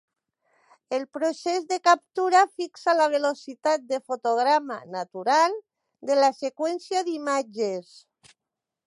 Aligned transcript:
El 0.97 1.03
procés 1.17 1.65
de 1.73 1.77
captura 1.87 2.41
fixa 2.61 2.95
la 3.01 3.07
velocitat 3.15 3.85
de 3.93 3.99
fotograma 4.13 4.79
"natural" 4.97 5.59
de 6.11 6.17
la 6.23 6.31
seqüència 6.41 7.05
d'imatges. 7.11 7.97